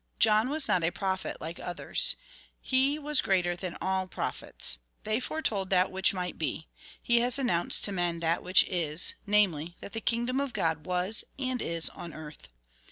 [0.17, 2.15] John was not a prophet like others.
[2.59, 4.79] He was greater than all prophets.
[5.03, 6.67] They foretold that which might be.
[6.99, 11.23] He has announced to men that which is, namely, that the kingdom of God was,
[11.37, 12.47] and is, on earth.